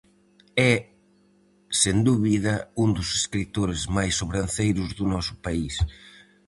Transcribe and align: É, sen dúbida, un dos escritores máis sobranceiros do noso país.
É, 0.71 0.73
sen 1.81 1.97
dúbida, 2.07 2.53
un 2.83 2.89
dos 2.97 3.09
escritores 3.19 3.81
máis 3.95 4.13
sobranceiros 4.19 4.89
do 4.97 5.05
noso 5.13 5.33
país. 5.45 5.75